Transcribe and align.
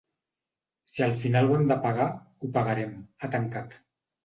“Si 0.93 1.03
al 1.07 1.13
final 1.25 1.51
ho 1.51 1.59
hem 1.59 1.67
de 1.73 1.77
pagar, 1.85 2.09
ho 2.47 2.51
pagarem”, 2.59 2.99
ha 3.23 3.33
tancat. 3.39 3.81